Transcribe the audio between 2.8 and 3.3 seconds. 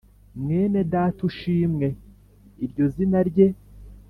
zina